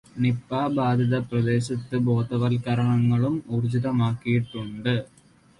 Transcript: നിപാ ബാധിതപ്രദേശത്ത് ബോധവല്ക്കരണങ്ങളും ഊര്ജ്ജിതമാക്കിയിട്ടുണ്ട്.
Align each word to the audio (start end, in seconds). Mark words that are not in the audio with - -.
നിപാ 0.17 0.67
ബാധിതപ്രദേശത്ത് 0.67 1.97
ബോധവല്ക്കരണങ്ങളും 1.99 3.35
ഊര്ജ്ജിതമാക്കിയിട്ടുണ്ട്. 3.49 4.95